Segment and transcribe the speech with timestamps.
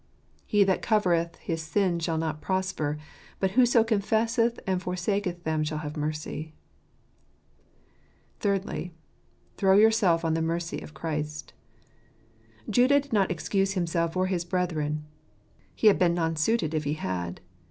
[0.51, 1.13] re tqr for tttetxg.
[1.13, 2.97] io 5" He that covereth his sins shall not prosper;
[3.39, 6.55] but whoso confesseth and forsaketh them shall have mercy."
[8.39, 8.95] Thirdly,
[9.57, 11.53] Throw yourself on the mercy of Christ.
[12.67, 15.05] Judah did not excuse himself or his brethren;
[15.75, 17.39] he had been non suited if he had.